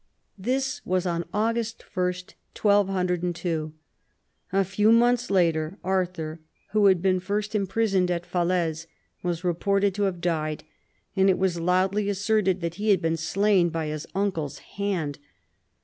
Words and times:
This 0.39 0.81
was 0.83 1.05
on 1.05 1.25
August 1.31 1.83
1, 1.93 2.03
1202. 2.59 3.71
A 4.51 4.63
few 4.63 4.91
months 4.91 5.29
later 5.29 5.77
Arthur, 5.83 6.39
who 6.71 6.87
had 6.87 7.03
been 7.03 7.19
first 7.19 7.53
imprisoned 7.53 8.09
at 8.09 8.25
Falaise, 8.25 8.87
was 9.21 9.43
reported 9.43 9.93
to 9.93 10.03
have 10.09 10.19
died, 10.19 10.63
and 11.15 11.29
it 11.29 11.37
was 11.37 11.59
loudly 11.59 12.09
asserted 12.09 12.61
that 12.61 12.75
he 12.81 12.89
had 12.89 12.99
been 12.99 13.15
slain 13.15 13.69
by 13.69 13.89
his 13.89 14.07
uncle's 14.15 14.57
hand. 14.57 15.19